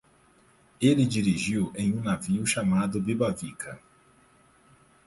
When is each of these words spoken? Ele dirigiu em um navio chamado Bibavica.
Ele 0.81 1.05
dirigiu 1.05 1.71
em 1.75 1.93
um 1.95 2.01
navio 2.01 2.43
chamado 2.43 2.99
Bibavica. 2.99 3.79